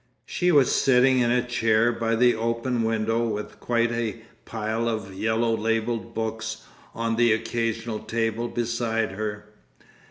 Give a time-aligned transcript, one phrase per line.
[0.25, 5.13] She was sitting in a chair by the open window with quite a pile of
[5.13, 6.63] yellow labelled books
[6.95, 9.49] on the occasional table beside her.